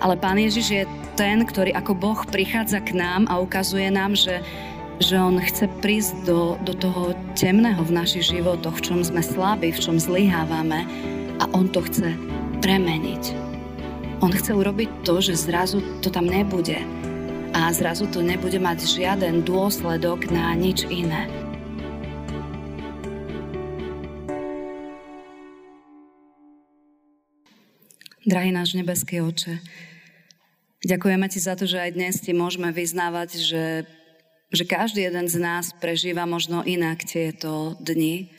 Ale 0.00 0.16
Pán 0.16 0.40
Ježiš 0.40 0.66
je 0.72 0.82
ten, 1.18 1.44
ktorý 1.44 1.76
ako 1.76 1.92
Boh 1.92 2.20
prichádza 2.24 2.80
k 2.80 2.96
nám 2.96 3.28
a 3.28 3.42
ukazuje 3.42 3.92
nám, 3.92 4.16
že, 4.16 4.40
že 5.02 5.20
On 5.20 5.36
chce 5.36 5.68
prísť 5.84 6.24
do, 6.24 6.56
do 6.64 6.72
toho 6.72 7.12
temného 7.36 7.84
v 7.84 7.92
našich 7.92 8.32
životoch, 8.32 8.80
v 8.80 8.84
čom 8.88 8.98
sme 9.04 9.20
slabí, 9.20 9.74
v 9.74 9.82
čom 9.82 10.00
zlyhávame 10.00 10.88
a 11.42 11.44
On 11.52 11.68
to 11.68 11.84
chce 11.84 12.16
premeniť. 12.64 13.34
On 14.22 14.30
chce 14.30 14.54
urobiť 14.54 15.02
to, 15.02 15.18
že 15.18 15.34
zrazu 15.34 15.82
to 15.98 16.08
tam 16.08 16.30
nebude 16.30 16.78
a 17.52 17.68
zrazu 17.74 18.08
to 18.08 18.24
nebude 18.24 18.56
mať 18.56 18.86
žiaden 18.86 19.44
dôsledok 19.44 20.30
na 20.32 20.54
nič 20.56 20.88
iné. 20.88 21.28
Drahý 28.22 28.54
náš 28.54 28.78
nebeský 28.78 29.18
oče, 29.18 29.58
ďakujeme 30.86 31.26
ti 31.26 31.42
za 31.42 31.58
to, 31.58 31.66
že 31.66 31.82
aj 31.82 31.90
dnes 31.98 32.22
ti 32.22 32.30
môžeme 32.30 32.70
vyznávať, 32.70 33.34
že, 33.42 33.82
že 34.54 34.62
každý 34.62 35.10
jeden 35.10 35.26
z 35.26 35.42
nás 35.42 35.74
prežíva 35.82 36.22
možno 36.22 36.62
inak 36.62 37.02
tieto 37.02 37.74
dni, 37.82 38.30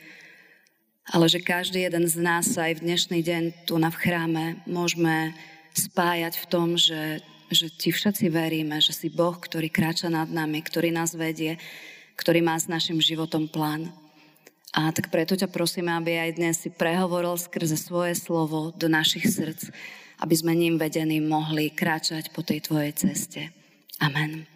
ale 1.12 1.28
že 1.28 1.44
každý 1.44 1.84
jeden 1.84 2.08
z 2.08 2.16
nás 2.16 2.48
aj 2.56 2.80
v 2.80 2.84
dnešný 2.88 3.20
deň 3.20 3.68
tu 3.68 3.76
na 3.76 3.92
v 3.92 4.00
chráme 4.00 4.44
môžeme 4.64 5.36
spájať 5.76 6.40
v 6.40 6.46
tom, 6.48 6.80
že, 6.80 7.20
že 7.52 7.68
ti 7.68 7.92
všetci 7.92 8.32
veríme, 8.32 8.80
že 8.80 8.96
si 8.96 9.12
Boh, 9.12 9.36
ktorý 9.36 9.68
kráča 9.68 10.08
nad 10.08 10.32
nami, 10.32 10.64
ktorý 10.64 10.96
nás 10.96 11.12
vedie, 11.12 11.60
ktorý 12.16 12.40
má 12.40 12.56
s 12.56 12.72
našim 12.72 12.96
životom 13.04 13.52
plán. 13.52 13.92
A 14.74 14.90
tak 14.90 15.06
preto 15.06 15.38
ťa 15.38 15.46
prosíme, 15.54 15.94
aby 15.94 16.18
aj 16.18 16.30
dnes 16.34 16.58
si 16.58 16.66
prehovoril 16.66 17.38
skrze 17.38 17.78
svoje 17.78 18.18
slovo 18.18 18.74
do 18.74 18.90
našich 18.90 19.30
srdc, 19.30 19.70
aby 20.18 20.34
sme 20.34 20.50
ním 20.50 20.82
vedení 20.82 21.22
mohli 21.22 21.70
kráčať 21.70 22.34
po 22.34 22.42
tej 22.42 22.66
tvojej 22.66 22.90
ceste. 22.90 23.54
Amen. 24.02 24.50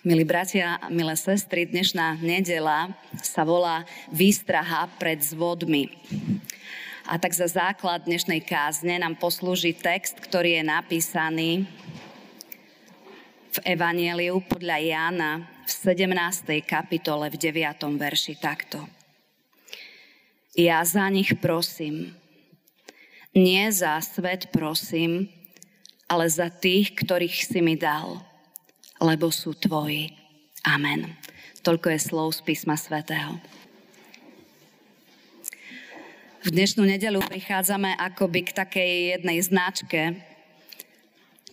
Milí 0.00 0.24
bratia 0.24 0.80
a 0.80 0.88
milé 0.88 1.12
sestry, 1.12 1.68
dnešná 1.68 2.24
nedela 2.24 2.88
sa 3.20 3.44
volá 3.44 3.84
Výstraha 4.08 4.88
pred 4.96 5.20
zvodmi. 5.20 5.92
A 7.04 7.20
tak 7.20 7.36
za 7.36 7.52
základ 7.52 8.08
dnešnej 8.08 8.40
kázne 8.48 8.96
nám 8.96 9.20
poslúži 9.20 9.76
text, 9.76 10.16
ktorý 10.24 10.56
je 10.56 10.64
napísaný 10.64 11.50
v 13.52 13.58
Evanieliu 13.60 14.40
podľa 14.40 14.80
Jána 14.80 15.55
17. 15.76 16.64
kapitole 16.64 17.28
v 17.28 17.36
9. 17.36 18.00
verši 18.00 18.40
takto. 18.40 18.88
Ja 20.56 20.80
za 20.88 21.04
nich 21.12 21.36
prosím. 21.36 22.16
Nie 23.36 23.68
za 23.68 24.00
svet 24.00 24.48
prosím, 24.56 25.28
ale 26.08 26.32
za 26.32 26.48
tých, 26.48 26.96
ktorých 26.96 27.44
si 27.44 27.60
mi 27.60 27.76
dal, 27.76 28.24
lebo 29.04 29.28
sú 29.28 29.52
tvoji. 29.52 30.16
Amen. 30.64 31.12
Toľko 31.60 31.92
je 31.92 32.00
slov 32.00 32.32
z 32.32 32.40
písma 32.48 32.80
svätého. 32.80 33.36
V 36.40 36.48
dnešnú 36.56 36.88
nedelu 36.88 37.20
prichádzame 37.20 38.00
akoby 38.00 38.48
k 38.48 38.56
takej 38.56 38.90
jednej 39.20 39.38
značke, 39.44 40.24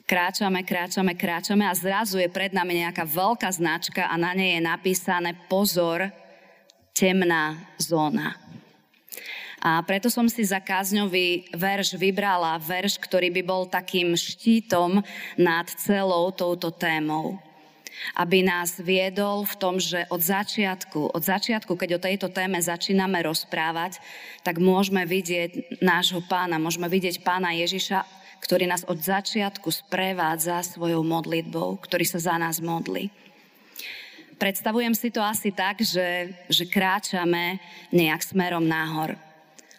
kráčame, 0.04 0.62
kráčame, 0.64 1.14
kráčame 1.16 1.64
a 1.68 1.74
zrazu 1.74 2.20
je 2.20 2.30
pred 2.32 2.52
nami 2.52 2.84
nejaká 2.84 3.08
veľká 3.08 3.50
značka 3.52 4.08
a 4.08 4.16
na 4.20 4.36
nej 4.36 4.60
je 4.60 4.62
napísané 4.64 5.32
pozor, 5.48 6.12
temná 6.94 7.58
zóna. 7.82 8.38
A 9.64 9.80
preto 9.88 10.12
som 10.12 10.28
si 10.28 10.44
za 10.44 10.60
kázňový 10.60 11.56
verš 11.56 11.96
vybrala 11.96 12.60
verš, 12.60 13.00
ktorý 13.00 13.32
by 13.32 13.42
bol 13.48 13.64
takým 13.64 14.12
štítom 14.12 15.00
nad 15.40 15.68
celou 15.80 16.36
touto 16.36 16.68
témou. 16.68 17.40
Aby 18.20 18.44
nás 18.44 18.76
viedol 18.76 19.48
v 19.48 19.56
tom, 19.56 19.80
že 19.80 20.04
od 20.12 20.20
začiatku, 20.20 21.16
od 21.16 21.24
začiatku, 21.24 21.80
keď 21.80 21.90
o 21.96 22.04
tejto 22.04 22.28
téme 22.28 22.60
začíname 22.60 23.24
rozprávať, 23.24 24.04
tak 24.44 24.60
môžeme 24.60 25.08
vidieť 25.08 25.80
nášho 25.80 26.20
pána, 26.28 26.60
môžeme 26.60 26.92
vidieť 26.92 27.24
pána 27.24 27.56
Ježiša 27.56 28.23
ktorý 28.44 28.68
nás 28.68 28.84
od 28.84 29.00
začiatku 29.00 29.72
sprevádza 29.72 30.60
svojou 30.68 31.00
modlitbou, 31.08 31.80
ktorý 31.80 32.04
sa 32.04 32.20
za 32.20 32.36
nás 32.36 32.60
modlí. 32.60 33.08
Predstavujem 34.36 34.92
si 34.92 35.08
to 35.08 35.24
asi 35.24 35.56
tak, 35.56 35.80
že, 35.80 36.36
že 36.52 36.68
kráčame 36.68 37.64
nejak 37.96 38.20
smerom 38.20 38.68
nahor. 38.68 39.16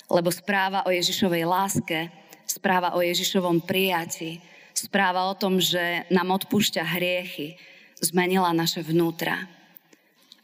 Lebo 0.09 0.33
správa 0.33 0.81
o 0.89 0.91
Ježišovej 0.91 1.45
láske, 1.45 2.09
správa 2.49 2.97
o 2.97 3.05
Ježišovom 3.05 3.61
prijati, 3.61 4.41
správa 4.73 5.29
o 5.29 5.37
tom, 5.37 5.61
že 5.61 6.09
nám 6.09 6.33
odpúšťa 6.41 6.81
hriechy, 6.97 7.61
zmenila 8.01 8.57
naše 8.57 8.81
vnútra. 8.81 9.45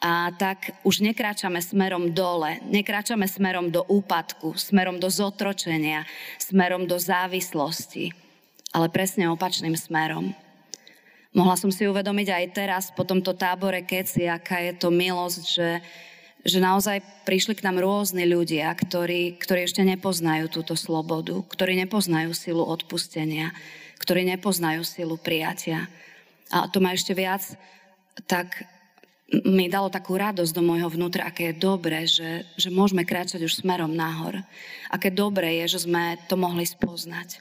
A 0.01 0.33
tak 0.33 0.73
už 0.81 1.05
nekráčame 1.05 1.61
smerom 1.61 2.17
dole, 2.17 2.57
nekráčame 2.65 3.29
smerom 3.29 3.69
do 3.69 3.85
úpadku, 3.85 4.57
smerom 4.57 4.97
do 4.97 5.13
zotročenia, 5.13 6.09
smerom 6.41 6.89
do 6.89 6.97
závislosti, 6.97 8.09
ale 8.73 8.89
presne 8.89 9.29
opačným 9.29 9.77
smerom. 9.77 10.33
Mohla 11.37 11.61
som 11.61 11.69
si 11.69 11.85
uvedomiť 11.85 12.29
aj 12.33 12.45
teraz 12.57 12.85
po 12.97 13.05
tomto 13.05 13.37
tábore 13.37 13.85
keci, 13.85 14.25
aká 14.25 14.65
je 14.65 14.73
to 14.81 14.89
milosť, 14.89 15.43
že, 15.45 15.71
že 16.49 16.59
naozaj 16.65 17.05
prišli 17.29 17.61
k 17.61 17.69
nám 17.69 17.85
rôzni 17.85 18.25
ľudia, 18.25 18.73
ktorí, 18.73 19.37
ktorí 19.37 19.69
ešte 19.69 19.85
nepoznajú 19.85 20.49
túto 20.49 20.81
slobodu, 20.81 21.45
ktorí 21.45 21.77
nepoznajú 21.87 22.33
silu 22.33 22.65
odpustenia, 22.65 23.53
ktorí 24.01 24.25
nepoznajú 24.33 24.81
silu 24.81 25.21
prijatia. 25.21 25.93
A 26.49 26.67
to 26.73 26.81
ma 26.81 26.97
ešte 26.97 27.13
viac 27.13 27.45
tak 28.25 28.65
mi 29.31 29.71
dalo 29.71 29.87
takú 29.87 30.19
radosť 30.19 30.51
do 30.51 30.63
môjho 30.63 30.91
vnútra, 30.91 31.31
aké 31.31 31.55
je 31.55 31.63
dobré, 31.63 32.03
že, 32.03 32.43
že 32.59 32.67
môžeme 32.67 33.07
kráčať 33.07 33.47
už 33.47 33.63
smerom 33.63 33.95
nahor. 33.95 34.43
Aké 34.91 35.15
dobré 35.15 35.63
je, 35.63 35.79
že 35.79 35.87
sme 35.87 36.19
to 36.27 36.35
mohli 36.35 36.67
spoznať. 36.67 37.39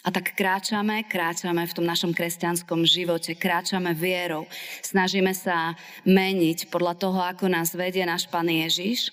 A 0.00 0.08
tak 0.08 0.32
kráčame, 0.32 1.04
kráčame 1.04 1.60
v 1.68 1.76
tom 1.76 1.84
našom 1.84 2.16
kresťanskom 2.16 2.88
živote, 2.88 3.36
kráčame 3.36 3.92
vierou. 3.92 4.48
Snažíme 4.80 5.36
sa 5.36 5.76
meniť 6.08 6.72
podľa 6.72 6.94
toho, 6.96 7.20
ako 7.20 7.52
nás 7.52 7.76
vedie 7.76 8.02
náš 8.08 8.24
Pán 8.26 8.48
Ježiš. 8.48 9.12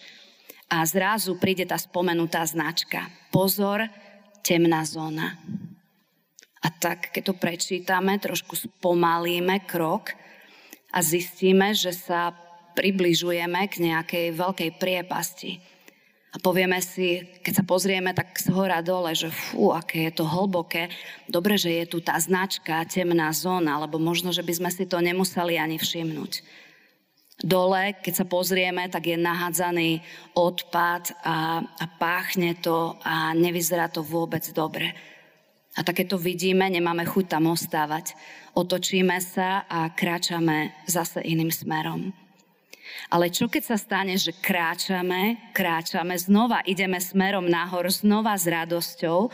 A 0.72 0.84
zrazu 0.88 1.36
príde 1.36 1.68
tá 1.68 1.76
spomenutá 1.76 2.44
značka. 2.48 3.12
Pozor, 3.36 3.84
temná 4.42 4.88
zóna. 4.88 5.36
A 6.64 6.72
tak, 6.72 7.12
keď 7.12 7.32
to 7.32 7.34
prečítame, 7.36 8.16
trošku 8.20 8.56
spomalíme 8.56 9.68
krok, 9.68 10.16
a 10.98 11.00
zistíme, 11.06 11.78
že 11.78 11.94
sa 11.94 12.34
približujeme 12.74 13.70
k 13.70 13.86
nejakej 13.86 14.26
veľkej 14.34 14.70
priepasti. 14.82 15.62
A 16.34 16.42
povieme 16.42 16.82
si, 16.82 17.22
keď 17.46 17.62
sa 17.62 17.66
pozrieme 17.66 18.18
tak 18.18 18.34
z 18.38 18.50
hora 18.50 18.82
dole, 18.82 19.14
že 19.14 19.30
fú, 19.30 19.70
aké 19.74 20.10
je 20.10 20.18
to 20.18 20.26
hlboké, 20.26 20.90
dobre, 21.30 21.58
že 21.58 21.70
je 21.70 21.86
tu 21.86 21.98
tá 22.02 22.18
značka, 22.18 22.86
temná 22.90 23.30
zóna, 23.30 23.78
alebo 23.78 24.02
možno, 24.02 24.34
že 24.34 24.42
by 24.42 24.54
sme 24.58 24.70
si 24.74 24.90
to 24.90 24.98
nemuseli 24.98 25.58
ani 25.58 25.78
všimnúť. 25.78 26.66
Dole, 27.38 27.94
keď 28.02 28.14
sa 28.18 28.26
pozrieme, 28.26 28.90
tak 28.90 29.14
je 29.14 29.18
nahádzaný 29.18 30.02
odpad 30.34 31.14
a, 31.22 31.62
a 31.62 31.86
páchne 32.02 32.58
to 32.58 32.98
a 33.06 33.38
nevyzerá 33.38 33.94
to 33.94 34.02
vôbec 34.02 34.42
dobre. 34.50 34.98
A 35.78 35.86
takéto 35.86 36.18
vidíme, 36.18 36.66
nemáme 36.74 37.06
chuť 37.06 37.38
tam 37.38 37.54
ostávať. 37.54 38.18
Otočíme 38.58 39.22
sa 39.22 39.70
a 39.70 39.94
kráčame 39.94 40.74
zase 40.90 41.22
iným 41.22 41.54
smerom. 41.54 42.10
Ale 43.14 43.30
čo 43.30 43.46
keď 43.46 43.64
sa 43.64 43.78
stane, 43.78 44.18
že 44.18 44.34
kráčame, 44.34 45.54
kráčame, 45.54 46.18
znova 46.18 46.66
ideme 46.66 46.98
smerom 46.98 47.46
nahor, 47.46 47.86
znova 47.94 48.34
s 48.34 48.50
radosťou, 48.50 49.30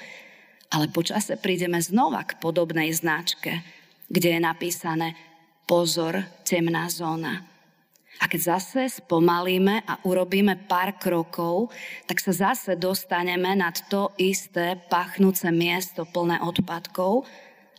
ale 0.74 0.86
počase 0.92 1.40
prídeme 1.40 1.80
znova 1.80 2.28
k 2.28 2.38
podobnej 2.42 2.92
značke, 2.92 3.64
kde 4.10 4.38
je 4.38 4.42
napísané 4.42 5.16
pozor, 5.64 6.28
temná 6.44 6.90
zóna. 6.92 7.53
A 8.24 8.32
keď 8.32 8.56
zase 8.56 9.04
spomalíme 9.04 9.84
a 9.84 10.00
urobíme 10.08 10.56
pár 10.64 10.96
krokov, 10.96 11.76
tak 12.08 12.24
sa 12.24 12.32
zase 12.32 12.80
dostaneme 12.80 13.52
nad 13.52 13.76
to 13.92 14.16
isté 14.16 14.80
pachnúce 14.88 15.44
miesto 15.52 16.08
plné 16.08 16.40
odpadkov, 16.40 17.28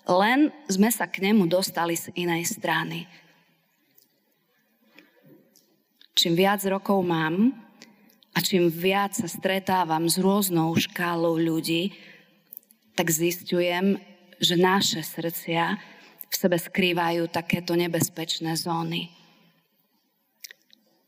len 0.04 0.52
sme 0.68 0.92
sa 0.92 1.08
k 1.08 1.24
nemu 1.24 1.48
dostali 1.48 1.96
z 1.96 2.12
inej 2.12 2.60
strany. 2.60 3.08
Čím 6.12 6.36
viac 6.36 6.60
rokov 6.68 7.00
mám 7.00 7.56
a 8.36 8.38
čím 8.44 8.68
viac 8.68 9.16
sa 9.16 9.24
stretávam 9.24 10.04
s 10.12 10.20
rôznou 10.20 10.76
škálou 10.76 11.40
ľudí, 11.40 11.96
tak 12.92 13.08
zistujem, 13.08 13.96
že 14.44 14.60
naše 14.60 15.00
srdcia 15.00 15.80
v 16.28 16.34
sebe 16.36 16.60
skrývajú 16.60 17.32
takéto 17.32 17.72
nebezpečné 17.80 18.60
zóny 18.60 19.23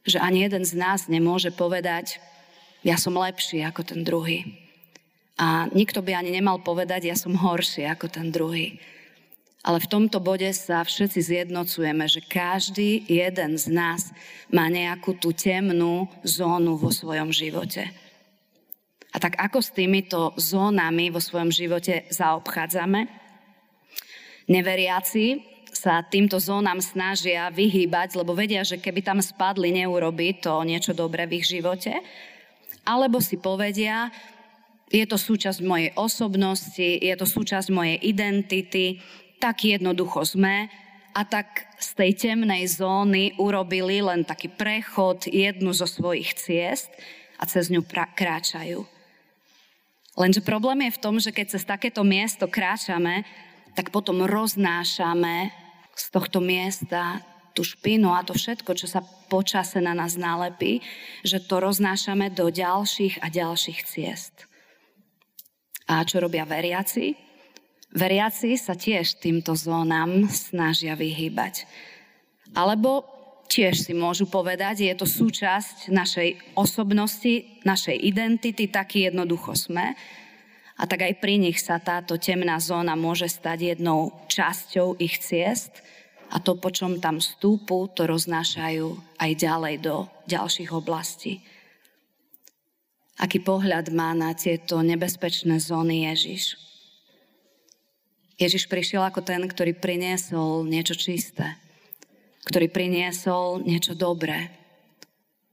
že 0.07 0.23
ani 0.23 0.47
jeden 0.47 0.63
z 0.63 0.79
nás 0.79 1.11
nemôže 1.11 1.51
povedať, 1.51 2.23
ja 2.87 2.95
som 2.95 3.19
lepší 3.19 3.67
ako 3.67 3.83
ten 3.83 4.07
druhý. 4.07 4.47
A 5.37 5.69
nikto 5.75 6.01
by 6.01 6.17
ani 6.17 6.33
nemal 6.33 6.63
povedať, 6.63 7.11
ja 7.11 7.17
som 7.19 7.37
horší 7.37 7.85
ako 7.91 8.09
ten 8.09 8.33
druhý. 8.33 8.81
Ale 9.67 9.83
v 9.83 9.91
tomto 9.91 10.23
bode 10.23 10.47
sa 10.55 10.87
všetci 10.87 11.21
zjednocujeme, 11.27 12.07
že 12.07 12.23
každý 12.23 13.03
jeden 13.11 13.59
z 13.59 13.67
nás 13.67 14.15
má 14.47 14.71
nejakú 14.71 15.19
tú 15.19 15.35
temnú 15.35 16.07
zónu 16.23 16.79
vo 16.79 16.95
svojom 16.95 17.35
živote. 17.35 17.91
A 19.11 19.17
tak 19.19 19.35
ako 19.43 19.59
s 19.59 19.75
týmito 19.75 20.39
zónami 20.39 21.11
vo 21.11 21.19
svojom 21.19 21.51
živote 21.51 22.07
zaobchádzame? 22.15 23.11
Neveriaci 24.47 25.56
sa 25.77 26.01
týmto 26.01 26.41
zónam 26.41 26.81
snažia 26.81 27.53
vyhýbať, 27.53 28.17
lebo 28.17 28.33
vedia, 28.33 28.65
že 28.65 28.81
keby 28.81 29.05
tam 29.05 29.21
spadli, 29.21 29.77
neurobi 29.77 30.41
to 30.41 30.65
niečo 30.65 30.97
dobré 30.97 31.29
v 31.29 31.45
ich 31.45 31.47
živote. 31.53 32.01
Alebo 32.89 33.21
si 33.21 33.37
povedia, 33.37 34.09
je 34.89 35.05
to 35.05 35.21
súčasť 35.21 35.61
mojej 35.61 35.91
osobnosti, 35.99 36.89
je 37.03 37.15
to 37.19 37.27
súčasť 37.27 37.69
mojej 37.75 37.99
identity, 38.01 39.03
tak 39.37 39.67
jednoducho 39.67 40.25
sme 40.25 40.71
a 41.17 41.21
tak 41.25 41.69
z 41.77 41.89
tej 41.97 42.11
temnej 42.17 42.65
zóny 42.69 43.37
urobili 43.37 44.01
len 44.01 44.25
taký 44.25 44.49
prechod, 44.53 45.29
jednu 45.29 45.73
zo 45.77 45.89
svojich 45.89 46.37
ciest 46.37 46.89
a 47.37 47.45
cez 47.45 47.69
ňu 47.69 47.85
pra- 47.85 48.09
kráčajú. 48.13 48.85
Lenže 50.17 50.41
problém 50.41 50.89
je 50.89 50.97
v 50.97 51.03
tom, 51.03 51.21
že 51.21 51.33
keď 51.33 51.47
cez 51.57 51.63
takéto 51.69 52.01
miesto 52.01 52.49
kráčame, 52.49 53.29
tak 53.77 53.93
potom 53.93 54.25
roznášame 54.25 55.66
z 55.97 56.05
tohto 56.13 56.45
miesta 56.45 57.25
tú 57.57 57.65
špinu 57.65 58.13
a 58.13 58.21
to 58.21 58.37
všetko, 58.37 58.77
čo 58.77 58.85
sa 58.85 59.01
počase 59.33 59.81
na 59.81 59.97
nás 59.97 60.21
nalepí, 60.21 60.85
že 61.25 61.41
to 61.41 61.57
roznášame 61.57 62.29
do 62.29 62.53
ďalších 62.53 63.25
a 63.25 63.33
ďalších 63.33 63.81
ciest. 63.89 64.45
A 65.89 66.05
čo 66.05 66.21
robia 66.21 66.45
veriaci? 66.45 67.17
Veriaci 67.97 68.61
sa 68.61 68.77
tiež 68.77 69.25
týmto 69.25 69.57
zónam 69.57 70.29
snažia 70.29 70.93
vyhýbať. 70.93 71.65
Alebo 72.53 73.09
tiež 73.49 73.89
si 73.89 73.97
môžu 73.97 74.29
povedať, 74.29 74.85
je 74.85 74.95
to 74.99 75.07
súčasť 75.09 75.89
našej 75.89 76.59
osobnosti, 76.59 77.63
našej 77.65 77.97
identity, 77.97 78.69
taký 78.69 79.09
jednoducho 79.09 79.57
sme. 79.57 79.97
A 80.77 80.85
tak 80.85 81.09
aj 81.09 81.19
pri 81.19 81.41
nich 81.41 81.57
sa 81.59 81.81
táto 81.81 82.21
temná 82.21 82.61
zóna 82.61 82.93
môže 82.95 83.33
stať 83.33 83.77
jednou 83.77 84.13
časťou 84.29 85.01
ich 85.01 85.19
ciest– 85.21 85.73
a 86.31 86.43
to, 86.43 86.59
po 86.59 86.75
čom 86.75 86.99
tam 86.99 87.23
stúpu, 87.23 87.87
to 87.95 88.09
roznášajú 88.09 88.99
aj 89.23 89.31
ďalej 89.39 89.75
do 89.79 89.95
ďalších 90.27 90.71
oblastí. 90.75 91.39
Aký 93.17 93.41
pohľad 93.41 93.95
má 93.95 94.13
na 94.13 94.35
tieto 94.35 94.83
nebezpečné 94.83 95.63
zóny 95.63 96.11
Ježiš? 96.11 96.59
Ježiš 98.37 98.69
prišiel 98.69 99.01
ako 99.07 99.25
ten, 99.25 99.41
ktorý 99.49 99.73
priniesol 99.73 100.67
niečo 100.69 100.93
čisté, 100.93 101.57
ktorý 102.45 102.69
priniesol 102.69 103.65
niečo 103.65 103.97
dobré, 103.97 104.53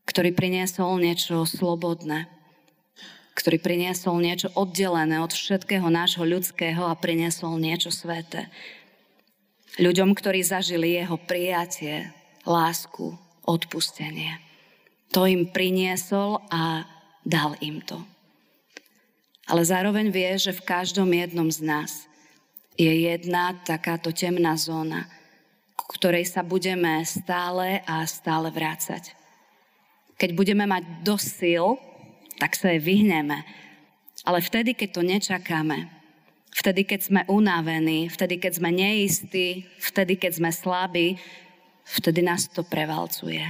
ktorý 0.03 0.35
priniesol 0.35 0.99
niečo 0.99 1.47
slobodné, 1.47 2.27
ktorý 3.43 3.59
priniesol 3.59 4.23
niečo 4.23 4.47
oddelené 4.55 5.19
od 5.19 5.35
všetkého 5.35 5.91
nášho 5.91 6.23
ľudského 6.23 6.87
a 6.87 6.95
priniesol 6.95 7.59
niečo 7.59 7.91
sveté. 7.91 8.47
Ľuďom, 9.83 10.15
ktorí 10.15 10.39
zažili 10.47 10.95
jeho 10.95 11.19
prijatie, 11.19 12.07
lásku, 12.47 13.19
odpustenie. 13.43 14.39
To 15.11 15.27
im 15.27 15.51
priniesol 15.51 16.39
a 16.47 16.87
dal 17.27 17.59
im 17.59 17.83
to. 17.83 17.99
Ale 19.51 19.67
zároveň 19.67 20.07
vie, 20.07 20.39
že 20.39 20.55
v 20.55 20.63
každom 20.63 21.11
jednom 21.11 21.51
z 21.51 21.67
nás 21.67 22.07
je 22.79 23.11
jedna 23.11 23.59
takáto 23.67 24.15
temná 24.15 24.55
zóna, 24.55 25.03
ku 25.75 25.91
ktorej 25.99 26.31
sa 26.31 26.47
budeme 26.47 27.03
stále 27.03 27.83
a 27.83 28.07
stále 28.07 28.47
vrácať. 28.55 29.11
Keď 30.15 30.31
budeme 30.31 30.63
mať 30.63 31.03
dosť 31.03 31.27
síl, 31.27 31.75
tak 32.43 32.59
sa 32.59 32.75
jej 32.75 32.83
vyhneme. 32.83 33.47
Ale 34.27 34.43
vtedy, 34.43 34.75
keď 34.75 34.89
to 34.91 35.01
nečakáme, 35.07 36.03
Vtedy, 36.53 36.85
keď 36.85 37.01
sme 37.01 37.21
unavení, 37.25 38.13
vtedy, 38.13 38.37
keď 38.37 38.61
sme 38.61 38.69
neistí, 38.69 39.65
vtedy, 39.81 40.21
keď 40.21 40.31
sme 40.37 40.49
slabí, 40.53 41.17
vtedy 41.81 42.21
nás 42.21 42.45
to 42.45 42.61
prevalcuje. 42.61 43.41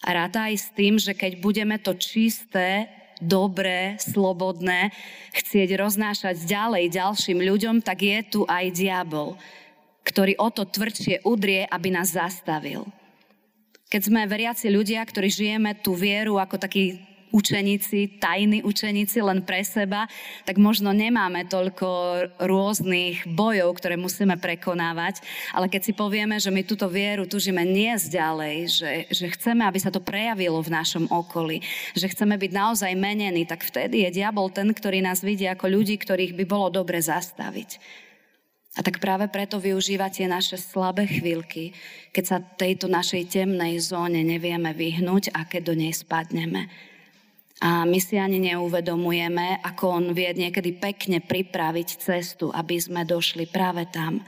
A 0.00 0.08
ráta 0.16 0.48
aj 0.48 0.56
s 0.56 0.68
tým, 0.72 0.96
že 0.96 1.12
keď 1.12 1.36
budeme 1.44 1.76
to 1.76 1.92
čisté, 1.92 2.88
dobré, 3.20 4.00
slobodné 4.00 4.94
chcieť 5.36 5.76
roznášať 5.76 6.48
ďalej 6.48 6.88
ďalším 6.88 7.44
ľuďom, 7.44 7.76
tak 7.84 8.00
je 8.00 8.18
tu 8.24 8.40
aj 8.48 8.72
diabol, 8.72 9.36
ktorý 10.08 10.40
o 10.40 10.48
to 10.48 10.64
tvrdšie 10.64 11.20
udrie, 11.28 11.68
aby 11.68 11.92
nás 11.92 12.16
zastavil. 12.16 12.88
Keď 13.92 14.08
sme 14.08 14.24
veriaci 14.24 14.72
ľudia, 14.72 15.04
ktorí 15.04 15.28
žijeme 15.28 15.76
tú 15.84 15.92
vieru 15.92 16.40
ako 16.40 16.56
taký 16.56 17.07
učeníci, 17.30 18.20
tajní 18.20 18.64
učeníci 18.64 19.20
len 19.22 19.44
pre 19.44 19.62
seba, 19.64 20.08
tak 20.48 20.56
možno 20.56 20.90
nemáme 20.92 21.46
toľko 21.46 21.88
rôznych 22.40 23.28
bojov, 23.28 23.78
ktoré 23.78 24.00
musíme 24.00 24.36
prekonávať. 24.40 25.20
Ale 25.52 25.68
keď 25.68 25.82
si 25.88 25.92
povieme, 25.92 26.40
že 26.40 26.52
my 26.52 26.64
túto 26.64 26.88
vieru 26.88 27.28
tužíme 27.28 27.62
niesť 27.62 28.06
ďalej, 28.14 28.56
že, 28.68 28.92
že 29.12 29.26
chceme, 29.34 29.64
aby 29.64 29.78
sa 29.80 29.92
to 29.92 30.00
prejavilo 30.00 30.60
v 30.60 30.72
našom 30.72 31.08
okolí, 31.08 31.60
že 31.96 32.10
chceme 32.10 32.36
byť 32.36 32.52
naozaj 32.52 32.92
menení, 32.98 33.44
tak 33.44 33.64
vtedy 33.64 34.08
je 34.08 34.22
diabol 34.22 34.48
ten, 34.48 34.70
ktorý 34.72 35.04
nás 35.04 35.20
vidí 35.20 35.44
ako 35.44 35.68
ľudí, 35.68 36.00
ktorých 36.00 36.36
by 36.36 36.44
bolo 36.44 36.68
dobre 36.72 37.00
zastaviť. 37.00 37.80
A 38.78 38.84
tak 38.86 39.02
práve 39.02 39.26
preto 39.26 39.58
využíva 39.58 40.06
tie 40.06 40.30
naše 40.30 40.54
slabé 40.54 41.10
chvíľky, 41.10 41.74
keď 42.14 42.24
sa 42.24 42.38
tejto 42.38 42.86
našej 42.86 43.26
temnej 43.26 43.74
zóne 43.82 44.22
nevieme 44.22 44.70
vyhnúť 44.70 45.34
a 45.34 45.42
keď 45.50 45.62
do 45.66 45.74
nej 45.74 45.90
spadneme. 45.90 46.70
A 47.58 47.82
my 47.82 47.98
si 47.98 48.14
ani 48.14 48.38
neuvedomujeme, 48.38 49.58
ako 49.66 49.84
on 49.90 50.04
vie 50.14 50.30
niekedy 50.30 50.78
pekne 50.78 51.18
pripraviť 51.18 51.98
cestu, 51.98 52.54
aby 52.54 52.78
sme 52.78 53.02
došli 53.02 53.50
práve 53.50 53.82
tam. 53.90 54.22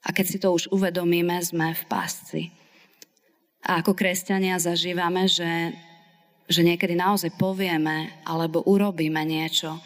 A 0.00 0.08
keď 0.08 0.24
si 0.24 0.38
to 0.40 0.56
už 0.56 0.72
uvedomíme, 0.72 1.36
sme 1.44 1.76
v 1.76 1.84
pásci. 1.84 2.42
A 3.68 3.84
ako 3.84 3.92
kresťania 3.92 4.56
zažívame, 4.56 5.28
že, 5.28 5.76
že 6.48 6.64
niekedy 6.64 6.96
naozaj 6.96 7.36
povieme 7.36 8.08
alebo 8.24 8.64
urobíme 8.64 9.20
niečo 9.28 9.76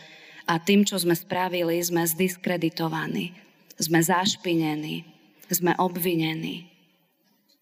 a 0.47 0.59
tým, 0.59 0.87
čo 0.87 0.99
sme 0.99 1.15
spravili, 1.15 1.79
sme 1.83 2.07
zdiskreditovaní, 2.07 3.35
sme 3.79 3.99
zašpinení, 4.03 5.07
sme 5.51 5.75
obvinení. 5.79 6.71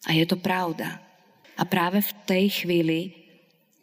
A 0.09 0.17
je 0.17 0.25
to 0.25 0.41
pravda. 0.41 1.01
A 1.61 1.63
práve 1.69 2.01
v 2.01 2.13
tej 2.25 2.45
chvíli 2.65 3.20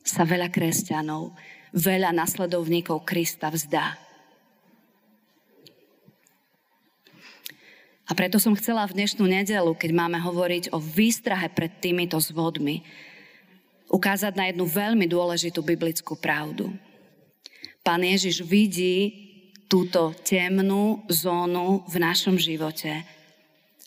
sa 0.08 0.24
veľa 0.24 0.48
kresťanov, 0.48 1.36
veľa 1.76 2.16
nasledovníkov 2.16 3.04
Krista 3.04 3.52
vzdá. 3.52 4.00
A 8.08 8.16
preto 8.16 8.40
som 8.40 8.56
chcela 8.56 8.88
v 8.88 9.04
dnešnú 9.04 9.28
nedelu, 9.28 9.68
keď 9.76 9.92
máme 9.92 10.16
hovoriť 10.24 10.72
o 10.72 10.80
výstrahe 10.80 11.52
pred 11.52 11.76
týmito 11.84 12.16
zvodmi, 12.24 12.88
ukázať 13.92 14.34
na 14.36 14.48
jednu 14.48 14.64
veľmi 14.64 15.06
dôležitú 15.12 15.60
biblickú 15.60 16.16
pravdu. 16.16 16.72
Pán 17.84 18.04
Ježiš 18.04 18.48
vidí 18.48 19.28
túto 19.68 20.16
temnú 20.24 21.04
zónu 21.12 21.84
v 21.92 21.96
našom 22.00 22.40
živote 22.40 23.04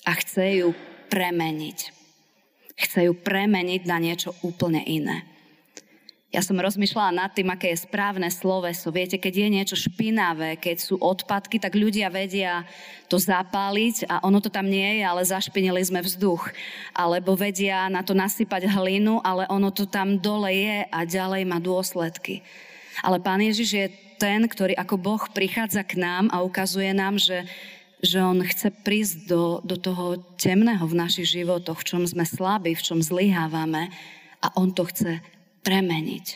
a 0.05 0.13
chce 0.21 0.65
ju 0.65 0.77
premeniť. 1.09 1.79
Chce 2.77 3.09
ju 3.09 3.17
premeniť 3.17 3.83
na 3.89 3.97
niečo 4.01 4.37
úplne 4.45 4.85
iné. 4.85 5.25
Ja 6.31 6.47
som 6.47 6.63
rozmýšľala 6.63 7.27
nad 7.27 7.35
tým, 7.35 7.51
aké 7.51 7.75
je 7.75 7.83
správne 7.83 8.31
sloveso. 8.31 8.95
Viete, 8.95 9.19
keď 9.19 9.35
je 9.35 9.49
niečo 9.51 9.75
špinavé, 9.75 10.63
keď 10.63 10.79
sú 10.79 10.95
odpadky, 11.03 11.59
tak 11.59 11.75
ľudia 11.75 12.07
vedia 12.07 12.63
to 13.11 13.19
zapáliť 13.19 14.07
a 14.07 14.23
ono 14.23 14.39
to 14.39 14.47
tam 14.47 14.71
nie 14.71 15.03
je, 15.03 15.03
ale 15.03 15.27
zašpinili 15.27 15.83
sme 15.83 15.99
vzduch. 15.99 16.55
Alebo 16.95 17.35
vedia 17.35 17.91
na 17.91 18.07
to 18.07 18.15
nasypať 18.15 18.71
hlinu, 18.71 19.19
ale 19.27 19.43
ono 19.51 19.75
to 19.75 19.91
tam 19.91 20.23
dole 20.23 20.55
je 20.55 20.87
a 20.87 20.99
ďalej 21.03 21.43
má 21.51 21.59
dôsledky. 21.59 22.47
Ale 23.03 23.19
Pán 23.19 23.43
Ježiš 23.43 23.71
je 23.75 23.87
ten, 24.23 24.47
ktorý 24.47 24.79
ako 24.79 25.03
Boh 25.03 25.23
prichádza 25.35 25.83
k 25.83 25.99
nám 25.99 26.31
a 26.31 26.47
ukazuje 26.47 26.95
nám, 26.95 27.19
že, 27.19 27.43
že 28.07 28.23
On 28.23 28.39
chce 28.39 28.71
prísť 28.87 29.27
do, 29.27 29.59
do 29.67 29.75
toho 29.75 30.23
temného 30.39 30.87
v 30.87 30.95
našich 30.95 31.27
životoch, 31.43 31.83
v 31.83 31.89
čom 31.91 32.03
sme 32.07 32.23
slabí, 32.23 32.79
v 32.79 32.87
čom 32.87 33.03
zlyhávame 33.03 33.91
a 34.39 34.55
On 34.55 34.71
to 34.71 34.87
chce 34.87 35.19
premeniť. 35.63 36.27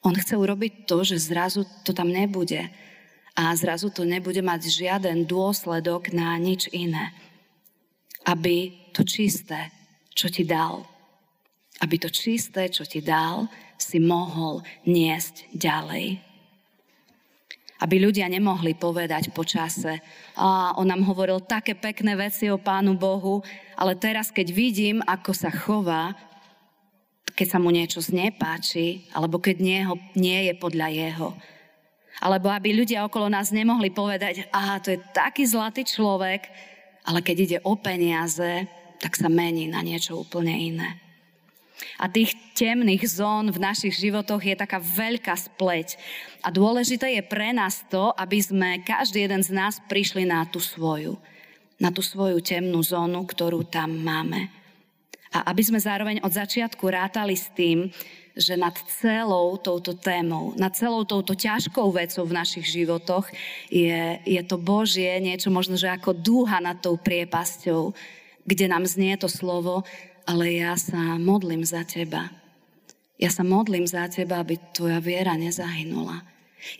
On 0.00 0.16
chce 0.16 0.36
urobiť 0.36 0.88
to, 0.88 1.04
že 1.04 1.20
zrazu 1.20 1.68
to 1.84 1.92
tam 1.92 2.08
nebude 2.08 2.72
a 3.36 3.42
zrazu 3.52 3.92
to 3.92 4.02
nebude 4.08 4.40
mať 4.40 4.72
žiaden 4.72 5.28
dôsledok 5.28 6.12
na 6.16 6.34
nič 6.40 6.72
iné. 6.72 7.12
Aby 8.24 8.72
to 8.96 9.04
čisté, 9.04 9.72
čo 10.12 10.28
ti 10.32 10.44
dal, 10.44 10.84
aby 11.80 11.96
to 11.96 12.12
čisté, 12.12 12.68
čo 12.68 12.84
ti 12.84 13.00
dal, 13.00 13.48
si 13.80 13.96
mohol 13.96 14.60
niesť 14.84 15.48
ďalej. 15.56 16.20
Aby 17.80 17.96
ľudia 17.96 18.28
nemohli 18.28 18.76
povedať 18.76 19.32
po 19.32 19.40
čase, 19.40 20.04
a 20.36 20.76
on 20.76 20.84
nám 20.84 21.00
hovoril 21.08 21.40
také 21.40 21.72
pekné 21.72 22.12
veci 22.12 22.52
o 22.52 22.60
Pánu 22.60 22.92
Bohu, 23.00 23.40
ale 23.72 23.96
teraz, 23.96 24.28
keď 24.28 24.52
vidím, 24.52 25.00
ako 25.08 25.32
sa 25.32 25.48
chová, 25.48 26.12
keď 27.40 27.56
sa 27.56 27.56
mu 27.56 27.72
niečo 27.72 28.04
znepáči, 28.04 29.08
alebo 29.16 29.40
keď 29.40 29.56
nie, 29.64 29.80
nie 30.12 30.52
je 30.52 30.54
podľa 30.60 30.92
jeho. 30.92 31.32
Alebo 32.20 32.52
aby 32.52 32.76
ľudia 32.76 33.08
okolo 33.08 33.32
nás 33.32 33.48
nemohli 33.48 33.88
povedať, 33.88 34.44
aha, 34.52 34.76
to 34.76 34.92
je 34.92 35.00
taký 35.16 35.48
zlatý 35.48 35.88
človek, 35.88 36.52
ale 37.08 37.24
keď 37.24 37.36
ide 37.40 37.58
o 37.64 37.80
peniaze, 37.80 38.68
tak 39.00 39.16
sa 39.16 39.32
mení 39.32 39.72
na 39.72 39.80
niečo 39.80 40.20
úplne 40.20 40.52
iné. 40.52 41.00
A 41.96 42.12
tých 42.12 42.36
temných 42.52 43.08
zón 43.08 43.48
v 43.48 43.56
našich 43.56 43.96
životoch 43.96 44.44
je 44.44 44.52
taká 44.52 44.76
veľká 44.76 45.32
spleť. 45.32 45.96
A 46.44 46.52
dôležité 46.52 47.16
je 47.16 47.24
pre 47.24 47.56
nás 47.56 47.88
to, 47.88 48.12
aby 48.20 48.36
sme, 48.36 48.84
každý 48.84 49.24
jeden 49.24 49.40
z 49.40 49.56
nás, 49.56 49.80
prišli 49.88 50.28
na 50.28 50.44
tú 50.44 50.60
svoju. 50.60 51.16
Na 51.80 51.88
tú 51.88 52.04
svoju 52.04 52.44
temnú 52.44 52.84
zónu, 52.84 53.24
ktorú 53.24 53.64
tam 53.64 53.96
máme. 53.96 54.59
A 55.30 55.54
aby 55.54 55.62
sme 55.62 55.78
zároveň 55.78 56.18
od 56.26 56.34
začiatku 56.34 56.82
rátali 56.90 57.38
s 57.38 57.46
tým, 57.54 57.94
že 58.34 58.58
nad 58.58 58.74
celou 59.02 59.58
touto 59.58 59.94
témou, 59.94 60.54
nad 60.58 60.74
celou 60.74 61.02
touto 61.06 61.34
ťažkou 61.34 61.90
vecou 61.94 62.24
v 62.26 62.36
našich 62.36 62.66
životoch 62.66 63.26
je, 63.70 64.18
je 64.22 64.42
to 64.46 64.58
Božie 64.58 65.18
niečo 65.18 65.50
možno, 65.50 65.74
že 65.74 65.90
ako 65.90 66.14
dúha 66.14 66.58
nad 66.62 66.78
tou 66.78 66.94
priepasťou, 66.98 67.94
kde 68.46 68.66
nám 68.70 68.86
znie 68.86 69.14
to 69.18 69.26
slovo, 69.26 69.82
ale 70.26 70.62
ja 70.62 70.74
sa 70.78 71.18
modlím 71.18 71.62
za 71.66 71.82
teba. 71.82 72.30
Ja 73.20 73.28
sa 73.28 73.44
modlím 73.44 73.84
za 73.84 74.08
teba, 74.08 74.40
aby 74.40 74.56
tvoja 74.72 74.96
viera 75.02 75.36
nezahynula. 75.36 76.24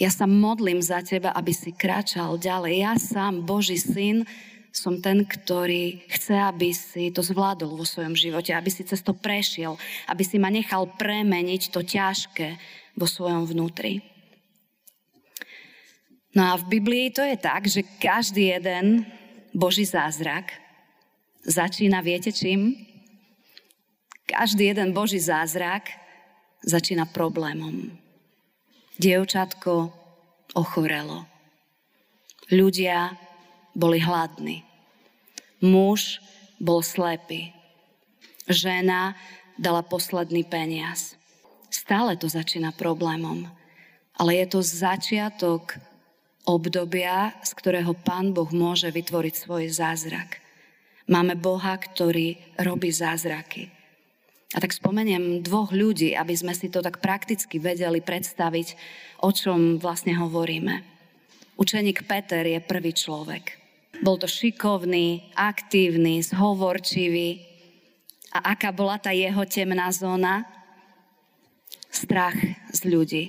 Ja 0.01 0.09
sa 0.13 0.29
modlím 0.29 0.81
za 0.81 1.05
teba, 1.05 1.33
aby 1.37 1.53
si 1.53 1.73
kráčal 1.73 2.41
ďalej. 2.41 2.73
Ja 2.81 2.95
sám, 2.97 3.45
Boží 3.45 3.77
syn, 3.77 4.25
som 4.71 5.03
ten, 5.03 5.27
ktorý 5.27 6.07
chce, 6.07 6.39
aby 6.39 6.71
si 6.71 7.11
to 7.11 7.27
zvládol 7.27 7.75
vo 7.75 7.87
svojom 7.87 8.15
živote, 8.15 8.55
aby 8.55 8.71
si 8.71 8.87
cez 8.87 9.03
to 9.03 9.11
prešiel, 9.11 9.75
aby 10.07 10.23
si 10.23 10.39
ma 10.39 10.47
nechal 10.47 10.87
premeniť 10.95 11.75
to 11.75 11.83
ťažké 11.83 12.55
vo 12.95 13.07
svojom 13.07 13.51
vnútri. 13.51 14.03
No 16.31 16.55
a 16.55 16.59
v 16.59 16.79
Biblii 16.79 17.11
to 17.11 17.27
je 17.27 17.35
tak, 17.35 17.67
že 17.67 17.83
každý 17.99 18.55
jeden 18.55 19.03
Boží 19.51 19.83
zázrak 19.83 20.55
začína, 21.43 21.99
viete 22.07 22.31
čím? 22.31 22.79
Každý 24.31 24.71
jeden 24.71 24.95
Boží 24.95 25.19
zázrak 25.19 25.91
začína 26.63 27.11
problémom. 27.11 27.91
Dievčatko 28.95 29.91
ochorelo. 30.55 31.27
Ľudia 32.55 33.30
boli 33.75 34.03
hladní. 34.03 34.63
Muž 35.61 36.19
bol 36.61 36.81
slepý. 36.81 37.53
Žena 38.49 39.15
dala 39.61 39.85
posledný 39.85 40.43
peniaz. 40.49 41.15
Stále 41.71 42.17
to 42.17 42.27
začína 42.27 42.73
problémom. 42.75 43.47
Ale 44.17 44.37
je 44.41 44.47
to 44.53 44.61
začiatok 44.61 45.77
obdobia, 46.49 47.37
z 47.45 47.51
ktorého 47.55 47.93
Pán 47.95 48.33
Boh 48.33 48.49
môže 48.51 48.89
vytvoriť 48.91 49.35
svoj 49.37 49.71
zázrak. 49.71 50.41
Máme 51.07 51.37
Boha, 51.37 51.77
ktorý 51.77 52.39
robí 52.59 52.91
zázraky. 52.91 53.71
A 54.51 54.59
tak 54.59 54.75
spomeniem 54.75 55.47
dvoch 55.47 55.71
ľudí, 55.71 56.19
aby 56.19 56.35
sme 56.35 56.51
si 56.59 56.67
to 56.67 56.83
tak 56.83 56.99
prakticky 56.99 57.63
vedeli 57.63 58.03
predstaviť, 58.03 58.75
o 59.23 59.31
čom 59.31 59.79
vlastne 59.79 60.19
hovoríme. 60.19 60.83
Učeník 61.55 62.09
Peter 62.09 62.43
je 62.43 62.59
prvý 62.59 62.91
človek. 62.91 63.60
Bol 64.01 64.17
to 64.17 64.29
šikovný, 64.29 65.33
aktívny, 65.37 66.25
zhovorčivý. 66.25 67.45
A 68.33 68.57
aká 68.57 68.73
bola 68.73 68.97
tá 68.97 69.13
jeho 69.13 69.45
temná 69.45 69.93
zóna? 69.93 70.47
Strach 71.91 72.39
z 72.71 72.81
ľudí. 72.87 73.25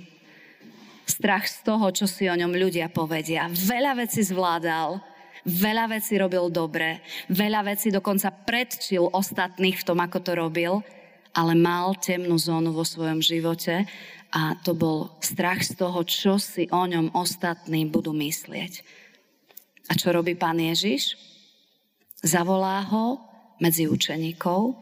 Strach 1.09 1.49
z 1.49 1.65
toho, 1.65 1.91
čo 1.91 2.05
si 2.07 2.31
o 2.31 2.35
ňom 2.37 2.55
ľudia 2.55 2.87
povedia. 2.87 3.51
Veľa 3.51 3.99
vecí 3.99 4.23
zvládal, 4.23 5.01
veľa 5.43 5.97
vecí 5.97 6.15
robil 6.15 6.47
dobre, 6.47 7.03
veľa 7.27 7.67
vecí 7.67 7.91
dokonca 7.91 8.31
predčil 8.31 9.09
ostatných 9.11 9.81
v 9.81 9.85
tom, 9.85 9.99
ako 9.99 10.17
to 10.23 10.31
robil– 10.33 10.73
ale 11.31 11.55
mal 11.55 11.95
temnú 11.95 12.35
zónu 12.35 12.75
vo 12.75 12.83
svojom 12.83 13.23
živote 13.23 13.87
a 14.31 14.55
to 14.63 14.75
bol 14.75 15.15
strach 15.23 15.63
z 15.63 15.75
toho, 15.75 16.03
čo 16.03 16.39
si 16.39 16.67
o 16.71 16.83
ňom 16.83 17.15
ostatní 17.15 17.87
budú 17.87 18.15
myslieť. 18.15 18.83
A 19.89 19.97
čo 19.97 20.13
robí 20.13 20.37
pán 20.37 20.61
Ježiš? 20.61 21.17
Zavolá 22.21 22.85
ho 22.85 23.17
medzi 23.57 23.89
učeníkov 23.89 24.77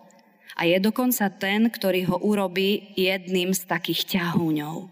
a 0.59 0.67
je 0.67 0.75
dokonca 0.79 1.31
ten, 1.31 1.71
ktorý 1.71 2.11
ho 2.11 2.17
urobí 2.19 2.91
jedným 2.99 3.55
z 3.55 3.63
takých 3.63 4.19
ťahúňov 4.19 4.91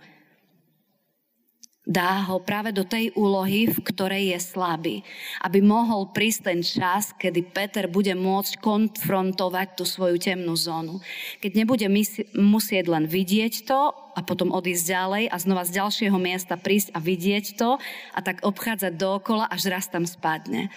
dá 1.88 2.28
ho 2.28 2.44
práve 2.44 2.76
do 2.76 2.84
tej 2.84 3.16
úlohy, 3.16 3.72
v 3.72 3.80
ktorej 3.80 4.36
je 4.36 4.40
slabý. 4.44 4.96
Aby 5.40 5.64
mohol 5.64 6.12
prísť 6.12 6.42
ten 6.52 6.60
čas, 6.60 7.16
kedy 7.16 7.48
Peter 7.56 7.88
bude 7.88 8.12
môcť 8.12 8.60
konfrontovať 8.60 9.80
tú 9.80 9.88
svoju 9.88 10.20
temnú 10.20 10.54
zónu. 10.60 11.00
Keď 11.40 11.52
nebude 11.56 11.88
musieť 12.36 12.86
len 12.92 13.08
vidieť 13.08 13.64
to 13.64 13.96
a 14.14 14.20
potom 14.20 14.52
odísť 14.52 14.84
ďalej 14.84 15.24
a 15.32 15.36
znova 15.40 15.64
z 15.64 15.80
ďalšieho 15.80 16.18
miesta 16.20 16.60
prísť 16.60 16.92
a 16.92 17.00
vidieť 17.00 17.46
to 17.56 17.80
a 18.12 18.20
tak 18.20 18.44
obchádzať 18.44 18.94
dookola, 19.00 19.48
až 19.48 19.72
raz 19.72 19.88
tam 19.88 20.04
spadne. 20.04 20.68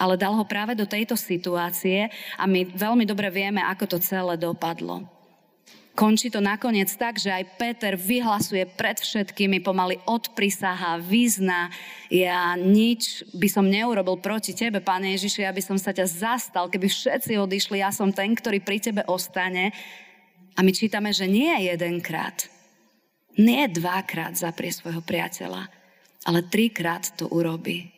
Ale 0.00 0.16
dal 0.16 0.32
ho 0.36 0.44
práve 0.46 0.72
do 0.72 0.88
tejto 0.88 1.18
situácie 1.18 2.08
a 2.36 2.44
my 2.48 2.68
veľmi 2.68 3.04
dobre 3.04 3.28
vieme, 3.28 3.60
ako 3.60 3.96
to 3.96 3.98
celé 4.00 4.40
dopadlo. 4.40 5.11
Končí 5.92 6.32
to 6.32 6.40
nakoniec 6.40 6.88
tak, 6.96 7.20
že 7.20 7.28
aj 7.28 7.60
Peter 7.60 7.92
vyhlasuje 8.00 8.64
pred 8.64 8.96
všetkými, 8.96 9.60
pomaly 9.60 10.00
odprisaha, 10.08 10.96
vyzna, 10.96 11.68
ja 12.08 12.56
nič 12.56 13.28
by 13.36 13.44
som 13.52 13.68
neurobil 13.68 14.16
proti 14.16 14.56
tebe, 14.56 14.80
Pane 14.80 15.12
Ježiši, 15.12 15.44
ja 15.44 15.52
by 15.52 15.60
som 15.60 15.76
sa 15.76 15.92
ťa 15.92 16.08
zastal, 16.08 16.72
keby 16.72 16.88
všetci 16.88 17.36
odišli, 17.36 17.84
ja 17.84 17.92
som 17.92 18.08
ten, 18.08 18.32
ktorý 18.32 18.64
pri 18.64 18.80
tebe 18.80 19.04
ostane. 19.04 19.76
A 20.56 20.64
my 20.64 20.72
čítame, 20.72 21.12
že 21.12 21.28
nie 21.28 21.52
jedenkrát, 21.68 22.48
nie 23.36 23.68
dvakrát 23.68 24.32
zaprie 24.32 24.72
svojho 24.72 25.04
priateľa, 25.04 25.68
ale 26.24 26.40
trikrát 26.48 27.04
to 27.20 27.28
urobí. 27.28 27.92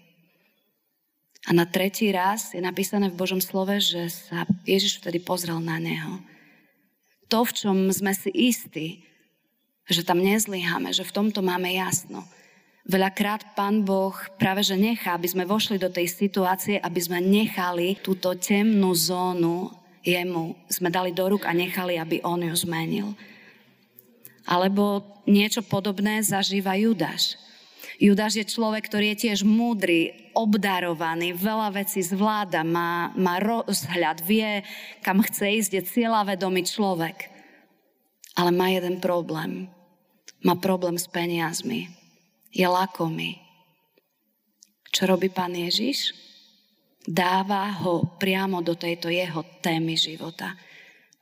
A 1.47 1.55
na 1.55 1.63
tretí 1.63 2.11
raz 2.11 2.59
je 2.59 2.63
napísané 2.63 3.07
v 3.07 3.19
Božom 3.23 3.39
slove, 3.39 3.79
že 3.79 4.11
sa 4.11 4.51
Ježiš 4.67 4.99
vtedy 4.99 5.23
pozrel 5.23 5.63
na 5.63 5.79
neho 5.79 6.34
to, 7.29 7.45
v 7.45 7.53
čom 7.53 7.77
sme 7.91 8.13
si 8.13 8.31
istí, 8.31 9.05
že 9.89 10.05
tam 10.05 10.21
nezlyháme, 10.21 10.93
že 10.93 11.05
v 11.05 11.15
tomto 11.15 11.45
máme 11.45 11.73
jasno. 11.77 12.25
Veľakrát 12.85 13.57
Pán 13.57 13.81
Boh 13.81 14.13
práve 14.37 14.61
že 14.61 14.77
nechá, 14.77 15.17
aby 15.17 15.25
sme 15.25 15.49
vošli 15.49 15.81
do 15.81 15.89
tej 15.89 16.05
situácie, 16.05 16.77
aby 16.77 17.01
sme 17.01 17.17
nechali 17.21 17.97
túto 18.05 18.37
temnú 18.37 18.93
zónu 18.93 19.73
jemu, 20.05 20.53
sme 20.69 20.93
dali 20.93 21.17
do 21.17 21.25
rúk 21.33 21.49
a 21.49 21.57
nechali, 21.57 21.97
aby 21.97 22.21
on 22.21 22.45
ju 22.45 22.53
zmenil. 22.53 23.17
Alebo 24.45 25.01
niečo 25.25 25.65
podobné 25.65 26.21
zažíva 26.21 26.77
Judáš. 26.77 27.41
Judáš 28.03 28.43
je 28.43 28.47
človek, 28.47 28.91
ktorý 28.91 29.15
je 29.15 29.31
tiež 29.31 29.47
múdry, 29.47 30.31
obdarovaný, 30.35 31.31
veľa 31.35 31.79
vecí 31.79 32.03
zvláda, 32.03 32.67
má, 32.67 33.15
má 33.15 33.39
rozhľad, 33.39 34.19
vie, 34.27 34.67
kam 35.01 35.23
chce 35.23 35.63
ísť, 35.63 35.71
je 35.79 35.83
cieľavedomý 35.83 36.67
človek. 36.67 37.31
Ale 38.35 38.51
má 38.51 38.67
jeden 38.75 38.99
problém. 38.99 39.71
Má 40.43 40.59
problém 40.59 40.99
s 40.99 41.07
peniazmi. 41.07 41.87
Je 42.51 42.67
lakomý. 42.67 43.39
Čo 44.91 45.15
robí 45.15 45.31
pán 45.31 45.55
Ježiš? 45.55 46.15
Dáva 47.07 47.71
ho 47.85 48.19
priamo 48.19 48.59
do 48.65 48.75
tejto 48.75 49.07
jeho 49.07 49.43
témy 49.63 49.95
života. 49.95 50.59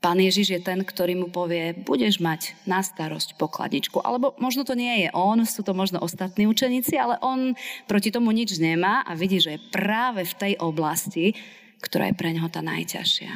Pán 0.03 0.19
Ježiš 0.19 0.59
je 0.59 0.61
ten, 0.61 0.83
ktorý 0.83 1.15
mu 1.15 1.31
povie, 1.31 1.79
budeš 1.79 2.19
mať 2.19 2.59
na 2.67 2.83
starosť 2.83 3.39
pokladničku. 3.39 4.03
Alebo 4.03 4.35
možno 4.35 4.67
to 4.67 4.75
nie 4.75 5.07
je 5.07 5.09
on, 5.15 5.47
sú 5.47 5.63
to 5.63 5.79
možno 5.79 6.03
ostatní 6.03 6.51
učeníci, 6.51 6.99
ale 6.99 7.23
on 7.23 7.55
proti 7.87 8.11
tomu 8.11 8.35
nič 8.35 8.59
nemá 8.59 9.07
a 9.07 9.15
vidí, 9.15 9.39
že 9.39 9.55
je 9.55 9.67
práve 9.71 10.27
v 10.27 10.35
tej 10.35 10.53
oblasti, 10.59 11.39
ktorá 11.79 12.11
je 12.11 12.19
pre 12.19 12.35
neho 12.35 12.51
tá 12.51 12.59
najťažšia. 12.67 13.33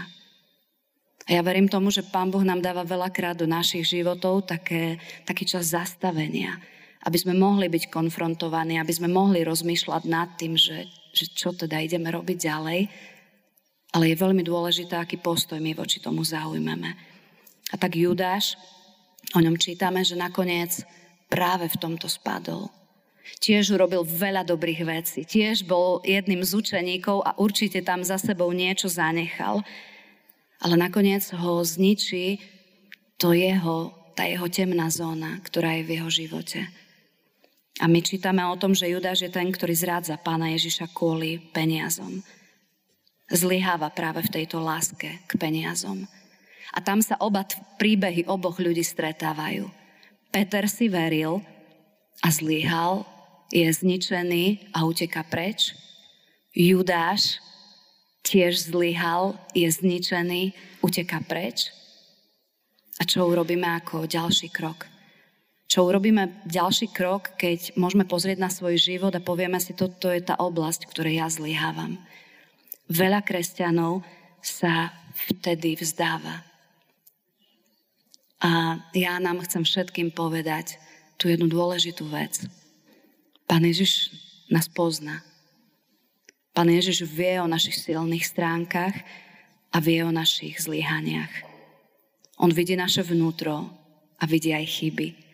A 1.27 1.39
ja 1.39 1.43
verím 1.47 1.71
tomu, 1.71 1.95
že 1.95 2.03
Pán 2.03 2.35
Boh 2.35 2.43
nám 2.43 2.59
dáva 2.59 2.83
veľakrát 2.83 3.39
do 3.39 3.47
našich 3.47 3.87
životov 3.87 4.51
také, 4.51 4.99
taký 5.23 5.47
čas 5.47 5.71
zastavenia, 5.71 6.59
aby 7.07 7.15
sme 7.15 7.39
mohli 7.39 7.71
byť 7.71 7.95
konfrontovaní, 7.95 8.83
aby 8.83 8.91
sme 8.91 9.07
mohli 9.07 9.47
rozmýšľať 9.47 10.03
nad 10.11 10.35
tým, 10.35 10.59
že, 10.59 10.91
že 11.15 11.31
čo 11.31 11.55
teda 11.55 11.79
ideme 11.79 12.11
robiť 12.11 12.39
ďalej 12.43 12.81
ale 13.97 14.13
je 14.13 14.21
veľmi 14.21 14.45
dôležité, 14.45 14.93
aký 14.93 15.17
postoj 15.17 15.57
my 15.57 15.73
voči 15.73 16.05
tomu 16.05 16.21
zaujmeme. 16.21 16.93
A 17.73 17.75
tak 17.81 17.97
Judáš, 17.97 18.61
o 19.33 19.41
ňom 19.41 19.57
čítame, 19.57 20.05
že 20.05 20.21
nakoniec 20.21 20.85
práve 21.33 21.73
v 21.73 21.81
tomto 21.81 22.05
spadol. 22.05 22.69
Tiež 23.41 23.73
urobil 23.73 24.05
veľa 24.05 24.45
dobrých 24.45 24.81
vecí. 24.85 25.25
Tiež 25.25 25.65
bol 25.65 26.05
jedným 26.05 26.45
z 26.45 26.53
učeníkov 26.61 27.25
a 27.25 27.35
určite 27.41 27.81
tam 27.83 28.05
za 28.05 28.21
sebou 28.21 28.53
niečo 28.53 28.87
zanechal. 28.87 29.65
Ale 30.61 30.77
nakoniec 30.77 31.27
ho 31.33 31.65
zničí 31.65 32.39
to 33.17 33.33
jeho, 33.33 33.97
tá 34.13 34.29
jeho 34.29 34.47
temná 34.53 34.93
zóna, 34.93 35.41
ktorá 35.43 35.75
je 35.81 35.83
v 35.89 35.93
jeho 35.99 36.11
živote. 36.13 36.61
A 37.81 37.89
my 37.89 38.01
čítame 38.05 38.45
o 38.45 38.61
tom, 38.61 38.77
že 38.77 38.93
Judáš 38.93 39.25
je 39.25 39.31
ten, 39.33 39.49
ktorý 39.49 39.73
zrádza 39.73 40.21
pána 40.21 40.53
Ježiša 40.53 40.93
kvôli 40.93 41.41
peniazom. 41.51 42.21
Zlyháva 43.27 43.91
práve 43.91 44.23
v 44.23 44.33
tejto 44.43 44.63
láske 44.63 45.19
k 45.27 45.33
peniazom. 45.35 46.07
A 46.71 46.79
tam 46.79 47.03
sa 47.03 47.19
oba 47.19 47.43
príbehy 47.79 48.27
oboch 48.31 48.63
ľudí 48.63 48.87
stretávajú. 48.87 49.67
Peter 50.31 50.67
si 50.71 50.87
veril 50.87 51.43
a 52.23 52.29
zlyhal, 52.31 53.07
je 53.51 53.67
zničený 53.67 54.75
a 54.75 54.87
uteka 54.87 55.27
preč. 55.27 55.75
Judáš 56.55 57.43
tiež 58.27 58.71
zlyhal, 58.71 59.39
je 59.55 59.71
zničený, 59.71 60.51
uteka 60.83 61.23
preč. 61.23 61.71
A 62.99 63.07
čo 63.07 63.27
urobíme 63.29 63.71
ako 63.79 64.11
ďalší 64.11 64.51
krok? 64.51 64.91
Čo 65.67 65.87
urobíme 65.87 66.43
ďalší 66.47 66.91
krok, 66.95 67.35
keď 67.39 67.75
môžeme 67.75 68.07
pozrieť 68.07 68.39
na 68.39 68.51
svoj 68.51 68.79
život 68.79 69.15
a 69.15 69.23
povieme 69.23 69.59
si, 69.59 69.75
toto 69.75 70.11
je 70.11 70.23
tá 70.23 70.39
oblasť, 70.39 70.87
ktorej 70.91 71.23
ja 71.23 71.27
zlyhávam. 71.27 71.99
Veľa 72.87 73.23
kresťanov 73.27 74.07
sa 74.43 74.95
vtedy 75.29 75.75
vzdáva. 75.75 76.47
A 78.43 78.79
ja 78.95 79.19
nám 79.19 79.43
chcem 79.43 79.67
všetkým 79.67 80.15
povedať 80.15 80.79
tú 81.19 81.27
jednu 81.33 81.51
dôležitú 81.51 82.07
vec. 82.07 82.47
Pán 83.49 83.65
Ježiš 83.65 84.13
nás 84.53 84.71
pozná. 84.71 85.25
Pán 86.55 86.71
Ježiš 86.71 87.09
vie 87.09 87.41
o 87.43 87.51
našich 87.51 87.81
silných 87.81 88.23
stránkach 88.23 88.95
a 89.73 89.77
vie 89.83 90.05
o 90.07 90.15
našich 90.15 90.63
zlyhaniach. 90.63 91.33
On 92.39 92.53
vidí 92.53 92.77
naše 92.77 93.03
vnútro 93.03 93.67
a 94.21 94.25
vidí 94.29 94.53
aj 94.53 94.67
chyby 94.69 95.27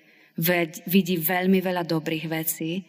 vidí 0.89 1.21
veľmi 1.21 1.61
veľa 1.61 1.85
dobrých 1.85 2.27
vecí, 2.29 2.85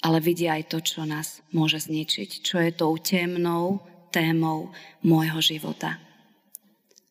ale 0.00 0.18
vidí 0.20 0.48
aj 0.48 0.72
to, 0.72 0.78
čo 0.80 1.04
nás 1.04 1.44
môže 1.52 1.84
zničiť, 1.84 2.40
čo 2.40 2.56
je 2.60 2.70
tou 2.72 2.96
temnou 2.96 3.84
témou 4.10 4.72
môjho 5.04 5.38
života. 5.44 6.00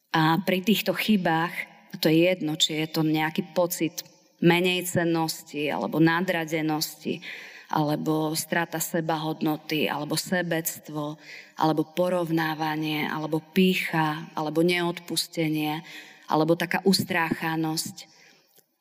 A 0.10 0.42
pri 0.42 0.66
týchto 0.66 0.98
chybách, 0.98 1.54
a 1.94 1.96
to 2.02 2.10
je 2.10 2.26
jedno, 2.34 2.58
či 2.58 2.82
je 2.82 2.88
to 2.90 3.06
nejaký 3.06 3.54
pocit 3.54 4.02
menej 4.42 4.90
cennosti 4.90 5.70
alebo 5.70 6.02
nadradenosti, 6.02 7.22
alebo 7.70 8.34
strata 8.34 8.82
sebahodnoty, 8.82 9.86
alebo 9.86 10.18
sebectvo, 10.18 11.22
alebo 11.54 11.86
porovnávanie, 11.86 13.06
alebo 13.06 13.38
pícha, 13.38 14.26
alebo 14.34 14.66
neodpustenie, 14.66 15.86
alebo 16.26 16.58
taká 16.58 16.82
ustráchanosť. 16.82 18.10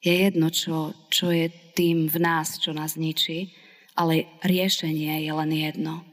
Je 0.00 0.14
jedno, 0.32 0.48
čo, 0.48 0.96
čo 1.12 1.28
je 1.28 1.52
tým 1.76 2.08
v 2.08 2.16
nás, 2.16 2.56
čo 2.56 2.72
nás 2.72 2.96
ničí, 2.96 3.52
ale 3.98 4.30
riešenie 4.46 5.26
je 5.26 5.32
len 5.34 5.50
jedno. 5.50 6.06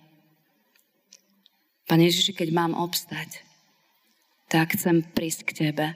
Pane 1.86 2.10
Ježiši, 2.10 2.34
keď 2.34 2.50
mám 2.50 2.74
obstať, 2.74 3.46
tak 4.50 4.74
chcem 4.74 5.06
prísť 5.06 5.42
k 5.46 5.52
Tebe. 5.70 5.94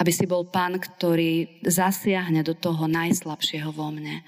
Aby 0.00 0.10
si 0.10 0.24
bol 0.24 0.48
Pán, 0.48 0.80
ktorý 0.80 1.60
zasiahne 1.68 2.40
do 2.40 2.56
toho 2.56 2.88
najslabšieho 2.88 3.68
vo 3.76 3.92
mne 3.92 4.24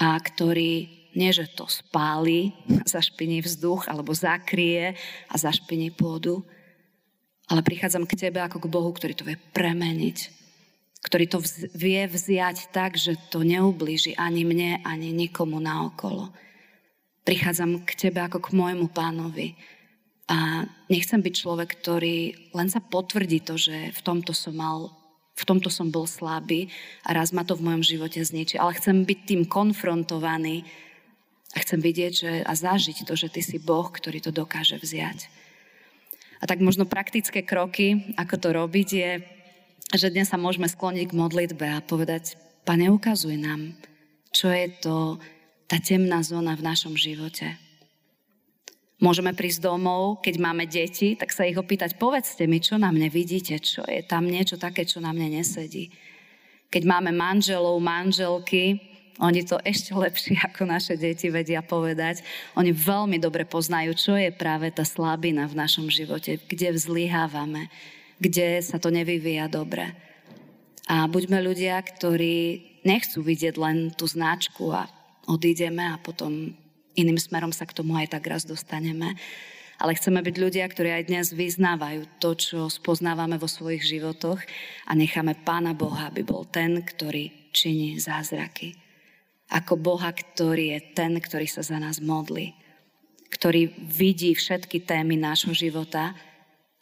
a 0.00 0.16
ktorý 0.16 0.88
nie, 1.14 1.30
že 1.30 1.46
to 1.52 1.68
spáli, 1.68 2.56
zašpiní 2.96 3.44
vzduch 3.44 3.86
alebo 3.92 4.16
zakrie 4.16 4.96
a 5.28 5.34
zašpiní 5.36 5.92
pôdu, 5.92 6.40
ale 7.52 7.60
prichádzam 7.60 8.08
k 8.08 8.16
Tebe 8.16 8.40
ako 8.40 8.64
k 8.64 8.72
Bohu, 8.72 8.90
ktorý 8.96 9.12
to 9.12 9.28
vie 9.28 9.36
premeniť 9.52 10.43
ktorý 11.04 11.24
to 11.28 11.38
vz, 11.44 11.76
vie 11.76 12.08
vziať 12.08 12.72
tak, 12.72 12.96
že 12.96 13.20
to 13.28 13.44
neublíži 13.44 14.16
ani 14.16 14.48
mne, 14.48 14.80
ani 14.88 15.12
nikomu 15.12 15.60
naokolo. 15.60 16.32
Prichádzam 17.28 17.84
k 17.84 18.08
tebe 18.08 18.24
ako 18.24 18.40
k 18.40 18.56
môjmu 18.56 18.88
pánovi 18.88 19.52
a 20.24 20.64
nechcem 20.88 21.20
byť 21.20 21.34
človek, 21.36 21.76
ktorý 21.76 22.48
len 22.56 22.68
sa 22.72 22.80
potvrdí 22.80 23.44
to, 23.44 23.60
že 23.60 23.92
v 23.92 24.00
tomto 24.00 24.32
som 24.32 24.56
mal 24.56 24.88
v 25.34 25.42
tomto 25.42 25.66
som 25.66 25.90
bol 25.90 26.06
slabý 26.06 26.70
a 27.02 27.10
raz 27.10 27.34
ma 27.34 27.42
to 27.42 27.58
v 27.58 27.66
mojom 27.66 27.82
živote 27.82 28.22
zničí. 28.22 28.54
Ale 28.54 28.78
chcem 28.78 29.02
byť 29.02 29.18
tým 29.26 29.42
konfrontovaný 29.50 30.62
a 31.54 31.58
chcem 31.58 31.82
vidieť 31.82 32.12
že, 32.14 32.32
a 32.46 32.52
zažiť 32.54 33.02
to, 33.02 33.18
že 33.18 33.34
ty 33.34 33.42
si 33.42 33.58
Boh, 33.58 33.90
ktorý 33.90 34.22
to 34.22 34.30
dokáže 34.30 34.78
vziať. 34.78 35.26
A 36.38 36.46
tak 36.46 36.62
možno 36.62 36.86
praktické 36.86 37.42
kroky, 37.42 38.14
ako 38.14 38.34
to 38.38 38.48
robiť, 38.54 38.88
je 38.94 39.10
že 39.94 40.10
dnes 40.10 40.26
sa 40.26 40.38
môžeme 40.38 40.66
skloniť 40.66 41.10
k 41.10 41.18
modlitbe 41.18 41.66
a 41.66 41.84
povedať, 41.84 42.38
Pane, 42.64 42.88
ukazuj 42.88 43.36
nám, 43.36 43.76
čo 44.32 44.48
je 44.48 44.72
to 44.80 45.20
tá 45.68 45.76
temná 45.76 46.24
zóna 46.24 46.56
v 46.56 46.64
našom 46.64 46.96
živote. 46.96 47.60
Môžeme 49.04 49.36
prísť 49.36 49.68
domov, 49.68 50.24
keď 50.24 50.34
máme 50.40 50.64
deti, 50.64 51.12
tak 51.12 51.28
sa 51.28 51.44
ich 51.44 51.60
opýtať, 51.60 52.00
povedzte 52.00 52.48
mi, 52.48 52.64
čo 52.64 52.80
na 52.80 52.88
mne 52.88 53.12
vidíte, 53.12 53.60
čo 53.60 53.84
je 53.84 54.00
tam 54.00 54.24
niečo 54.24 54.56
také, 54.56 54.88
čo 54.88 54.96
na 55.04 55.12
mne 55.12 55.44
nesedí. 55.44 55.92
Keď 56.72 56.82
máme 56.88 57.12
manželov, 57.12 57.76
manželky, 57.84 58.80
oni 59.20 59.46
to 59.46 59.60
ešte 59.60 59.92
lepšie 59.92 60.40
ako 60.48 60.64
naše 60.64 60.96
deti 60.96 61.28
vedia 61.28 61.60
povedať. 61.60 62.24
Oni 62.56 62.72
veľmi 62.72 63.20
dobre 63.20 63.44
poznajú, 63.44 63.92
čo 63.92 64.16
je 64.16 64.32
práve 64.32 64.72
tá 64.72 64.88
slabina 64.88 65.44
v 65.44 65.58
našom 65.58 65.92
živote, 65.92 66.40
kde 66.48 66.72
vzlyhávame, 66.72 67.68
kde 68.24 68.64
sa 68.64 68.80
to 68.80 68.88
nevyvíja 68.88 69.52
dobre. 69.52 69.92
A 70.88 71.04
buďme 71.04 71.44
ľudia, 71.44 71.76
ktorí 71.84 72.64
nechcú 72.88 73.20
vidieť 73.20 73.54
len 73.60 73.92
tú 73.92 74.08
značku 74.08 74.72
a 74.72 74.88
odídeme 75.28 75.84
a 75.84 76.00
potom 76.00 76.56
iným 76.96 77.20
smerom 77.20 77.52
sa 77.52 77.68
k 77.68 77.76
tomu 77.76 78.00
aj 78.00 78.16
tak 78.16 78.24
raz 78.24 78.48
dostaneme. 78.48 79.12
Ale 79.76 79.98
chceme 79.98 80.22
byť 80.22 80.36
ľudia, 80.38 80.64
ktorí 80.64 80.88
aj 80.94 81.08
dnes 81.10 81.26
vyznávajú 81.34 82.22
to, 82.22 82.38
čo 82.38 82.58
spoznávame 82.70 83.36
vo 83.36 83.50
svojich 83.50 83.82
životoch 83.84 84.40
a 84.86 84.92
necháme 84.94 85.34
Pána 85.44 85.74
Boha, 85.74 86.08
aby 86.08 86.22
bol 86.22 86.46
ten, 86.46 86.80
ktorý 86.80 87.50
činí 87.50 87.98
zázraky. 87.98 88.78
Ako 89.50 89.76
Boha, 89.76 90.14
ktorý 90.14 90.78
je 90.78 90.80
ten, 90.94 91.18
ktorý 91.18 91.44
sa 91.50 91.60
za 91.66 91.76
nás 91.82 91.98
modlí. 91.98 92.54
Ktorý 93.34 93.74
vidí 93.82 94.32
všetky 94.32 94.86
témy 94.86 95.18
nášho 95.18 95.52
života 95.52 96.14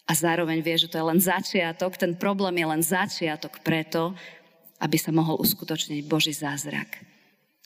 a 0.06 0.12
zároveň 0.12 0.60
vie, 0.60 0.76
že 0.76 0.90
to 0.90 0.98
je 0.98 1.08
len 1.08 1.20
začiatok, 1.22 1.94
ten 1.94 2.18
problém 2.18 2.58
je 2.58 2.66
len 2.66 2.82
začiatok 2.82 3.62
preto, 3.62 4.12
aby 4.82 4.98
sa 4.98 5.14
mohol 5.14 5.38
uskutočniť 5.38 6.02
Boží 6.10 6.34
zázrak 6.34 6.98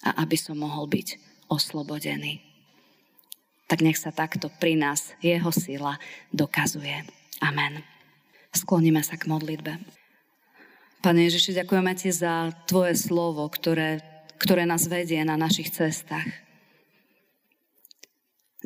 a 0.05 0.21
aby 0.21 0.37
som 0.37 0.61
mohol 0.61 0.85
byť 0.85 1.17
oslobodený. 1.49 2.45
Tak 3.67 3.83
nech 3.83 3.99
sa 3.99 4.13
takto 4.13 4.53
pri 4.61 4.77
nás 4.79 5.17
jeho 5.25 5.49
sila 5.51 5.99
dokazuje. 6.31 7.03
Amen. 7.41 7.83
Skloníme 8.55 9.01
sa 9.03 9.19
k 9.19 9.27
modlitbe. 9.27 9.81
Pane 11.03 11.21
Ježiši, 11.27 11.57
ďakujeme 11.65 11.93
Ti 11.97 12.11
za 12.13 12.53
Tvoje 12.69 12.95
slovo, 12.95 13.49
ktoré, 13.49 14.05
ktoré 14.39 14.69
nás 14.69 14.87
vedie 14.87 15.19
na 15.25 15.35
našich 15.35 15.73
cestách. 15.73 16.29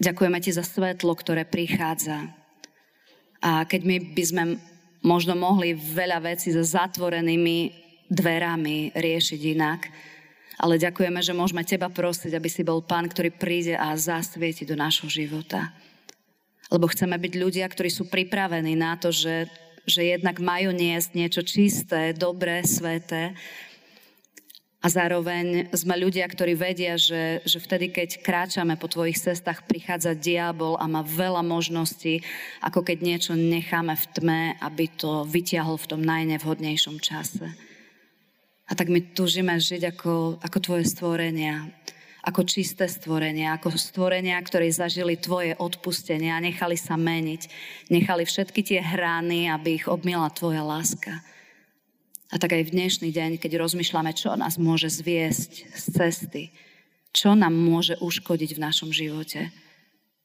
Ďakujeme 0.00 0.38
Ti 0.42 0.50
za 0.52 0.64
svetlo, 0.66 1.16
ktoré 1.16 1.46
prichádza 1.48 2.39
a 3.40 3.64
keď 3.64 3.80
my 3.88 3.96
by 4.12 4.24
sme 4.24 4.42
možno 5.00 5.32
mohli 5.32 5.72
veľa 5.72 6.20
vecí 6.20 6.52
so 6.52 6.60
zatvorenými 6.60 7.72
dverami 8.12 8.92
riešiť 8.92 9.40
inak, 9.56 9.80
ale 10.60 10.76
ďakujeme, 10.76 11.24
že 11.24 11.32
môžeme 11.32 11.64
Teba 11.64 11.88
prosiť, 11.88 12.36
aby 12.36 12.48
si 12.52 12.60
bol 12.60 12.84
Pán, 12.84 13.08
ktorý 13.08 13.32
príde 13.32 13.80
a 13.80 13.96
zasvieti 13.96 14.68
do 14.68 14.76
nášho 14.76 15.08
života. 15.08 15.72
Lebo 16.68 16.84
chceme 16.92 17.16
byť 17.16 17.32
ľudia, 17.40 17.64
ktorí 17.64 17.88
sú 17.88 18.12
pripravení 18.12 18.76
na 18.76 19.00
to, 19.00 19.08
že, 19.08 19.48
že 19.88 20.04
jednak 20.04 20.36
majú 20.36 20.70
niesť 20.76 21.16
niečo 21.16 21.42
čisté, 21.42 22.12
dobré, 22.12 22.60
sveté, 22.68 23.32
a 24.80 24.86
zároveň 24.88 25.68
sme 25.76 25.92
ľudia, 25.92 26.24
ktorí 26.24 26.56
vedia, 26.56 26.96
že, 26.96 27.44
že 27.44 27.60
vtedy, 27.60 27.92
keď 27.92 28.24
kráčame 28.24 28.80
po 28.80 28.88
tvojich 28.88 29.20
cestách, 29.20 29.68
prichádza 29.68 30.16
diabol 30.16 30.80
a 30.80 30.88
má 30.88 31.04
veľa 31.04 31.44
možností, 31.44 32.24
ako 32.64 32.80
keď 32.80 32.98
niečo 33.04 33.32
necháme 33.36 33.92
v 33.92 34.06
tme, 34.16 34.42
aby 34.56 34.88
to 34.88 35.28
vytiahol 35.28 35.76
v 35.76 35.88
tom 35.88 36.00
najnevhodnejšom 36.00 36.96
čase. 36.96 37.52
A 38.70 38.72
tak 38.72 38.88
my 38.88 39.04
túžime 39.12 39.52
žiť 39.60 39.92
ako, 39.92 40.40
ako 40.40 40.58
tvoje 40.64 40.88
stvorenia, 40.88 41.68
ako 42.24 42.48
čisté 42.48 42.88
stvorenia, 42.88 43.60
ako 43.60 43.76
stvorenia, 43.76 44.40
ktorí 44.40 44.72
zažili 44.72 45.20
tvoje 45.20 45.60
odpustenie 45.60 46.32
a 46.32 46.40
nechali 46.40 46.80
sa 46.80 46.96
meniť. 46.96 47.42
Nechali 47.92 48.24
všetky 48.24 48.64
tie 48.64 48.80
hrány, 48.80 49.52
aby 49.52 49.76
ich 49.76 49.86
obmila 49.90 50.32
tvoja 50.32 50.64
láska. 50.64 51.20
A 52.30 52.38
tak 52.38 52.54
aj 52.54 52.70
v 52.70 52.74
dnešný 52.78 53.10
deň, 53.10 53.42
keď 53.42 53.58
rozmýšľame, 53.58 54.14
čo 54.14 54.30
nás 54.38 54.54
môže 54.54 54.86
zviesť 54.86 55.66
z 55.74 55.84
cesty, 55.90 56.42
čo 57.10 57.34
nám 57.34 57.50
môže 57.50 57.98
uškodiť 57.98 58.54
v 58.54 58.62
našom 58.62 58.94
živote. 58.94 59.50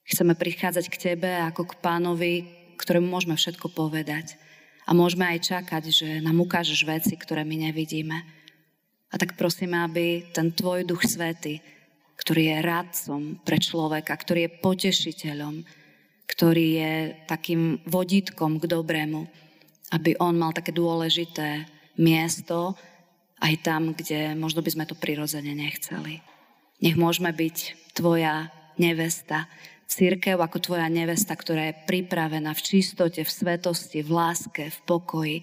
Chceme 0.05 0.37
prichádzať 0.37 0.85
k 0.93 1.01
Tebe 1.01 1.33
ako 1.49 1.65
k 1.65 1.81
pánovi, 1.81 2.33
ktorému 2.77 3.09
môžeme 3.09 3.33
všetko 3.33 3.73
povedať. 3.73 4.37
A 4.85 4.93
môžeme 4.93 5.25
aj 5.25 5.49
čakať, 5.49 5.83
že 5.89 6.09
nám 6.21 6.45
ukážeš 6.45 6.85
veci, 6.85 7.17
ktoré 7.17 7.41
my 7.41 7.73
nevidíme. 7.73 8.21
A 9.09 9.17
tak 9.17 9.33
prosíme, 9.33 9.81
aby 9.81 10.29
ten 10.29 10.53
Tvoj 10.53 10.85
Duch 10.85 11.09
Svety, 11.09 11.57
ktorý 12.21 12.53
je 12.53 12.57
radcom 12.61 13.21
pre 13.41 13.57
človeka, 13.57 14.13
ktorý 14.13 14.45
je 14.45 14.55
potešiteľom, 14.61 15.55
ktorý 16.29 16.67
je 16.69 16.93
takým 17.25 17.81
vodítkom 17.89 18.61
k 18.61 18.69
dobrému, 18.69 19.25
aby 19.89 20.13
on 20.21 20.37
mal 20.37 20.53
také 20.53 20.69
dôležité 20.69 21.73
miesto 21.99 22.75
aj 23.43 23.53
tam, 23.61 23.91
kde 23.91 24.33
možno 24.39 24.63
by 24.63 24.71
sme 24.71 24.85
to 24.87 24.95
prirodzene 24.95 25.51
nechceli. 25.51 26.23
Nech 26.79 26.95
môžeme 26.99 27.31
byť 27.31 27.91
tvoja 27.95 28.51
nevesta, 28.75 29.47
církev 29.87 30.35
ako 30.41 30.57
tvoja 30.59 30.87
nevesta, 30.91 31.37
ktorá 31.37 31.71
je 31.71 31.79
pripravená 31.87 32.51
v 32.51 32.61
čistote, 32.61 33.21
v 33.23 33.31
svetosti, 33.31 34.03
v 34.03 34.11
láske, 34.11 34.63
v 34.71 34.79
pokoji 34.83 35.37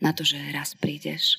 na 0.00 0.16
to, 0.16 0.24
že 0.24 0.40
raz 0.54 0.72
prídeš. 0.78 1.36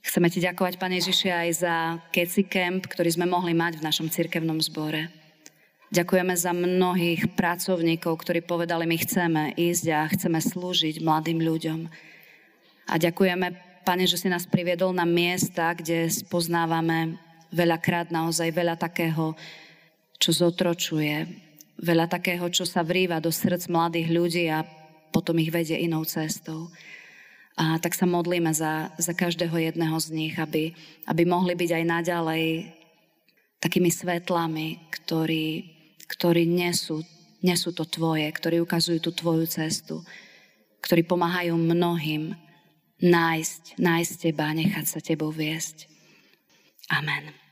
Chceme 0.00 0.32
ti 0.32 0.40
ďakovať, 0.40 0.80
Pane 0.80 0.96
Ježiši, 0.96 1.28
aj 1.28 1.48
za 1.60 1.74
Keci 2.08 2.48
Camp, 2.48 2.88
ktorý 2.88 3.12
sme 3.12 3.28
mohli 3.28 3.52
mať 3.52 3.76
v 3.78 3.84
našom 3.84 4.08
cirkevnom 4.08 4.56
zbore. 4.64 5.12
Ďakujeme 5.92 6.32
za 6.38 6.56
mnohých 6.56 7.36
pracovníkov, 7.36 8.16
ktorí 8.24 8.40
povedali, 8.40 8.88
my 8.88 8.96
chceme 8.96 9.42
ísť 9.58 9.84
a 9.92 10.08
chceme 10.08 10.40
slúžiť 10.40 11.04
mladým 11.04 11.44
ľuďom. 11.44 11.80
A 12.90 12.98
ďakujeme, 12.98 13.70
Pane, 13.86 14.04
že 14.04 14.18
si 14.20 14.28
nás 14.28 14.44
priviedol 14.44 14.92
na 14.92 15.08
miesta, 15.08 15.72
kde 15.72 16.10
spoznávame 16.10 17.16
veľakrát 17.54 18.12
naozaj 18.12 18.50
veľa 18.52 18.76
takého, 18.76 19.32
čo 20.20 20.30
zotročuje, 20.34 21.24
veľa 21.80 22.10
takého, 22.10 22.44
čo 22.52 22.68
sa 22.68 22.84
vrýva 22.84 23.22
do 23.22 23.32
srdc 23.32 23.72
mladých 23.72 24.08
ľudí 24.10 24.44
a 24.52 24.66
potom 25.14 25.38
ich 25.40 25.48
vedie 25.48 25.80
inou 25.80 26.04
cestou. 26.04 26.68
A 27.56 27.80
tak 27.80 27.96
sa 27.96 28.04
modlíme 28.10 28.52
za, 28.52 28.92
za 29.00 29.16
každého 29.16 29.54
jedného 29.54 29.96
z 29.96 30.08
nich, 30.10 30.34
aby, 30.36 30.76
aby 31.08 31.22
mohli 31.24 31.56
byť 31.56 31.70
aj 31.70 31.84
naďalej 31.86 32.44
takými 33.62 33.88
svetlami, 33.88 34.92
ktorí, 34.92 35.46
ktorí 36.04 36.42
nesú, 36.44 37.00
nesú 37.40 37.70
to 37.72 37.86
tvoje, 37.86 38.28
ktorí 38.28 38.60
ukazujú 38.60 38.98
tú 38.98 39.10
tvoju 39.14 39.48
cestu, 39.48 40.02
ktorí 40.84 41.06
pomáhajú 41.08 41.56
mnohým 41.56 42.49
nájsť, 43.00 43.80
nájsť 43.80 44.12
teba 44.20 44.52
nechať 44.52 44.86
sa 44.86 45.00
tebou 45.00 45.32
viesť. 45.32 45.88
Amen. 46.92 47.49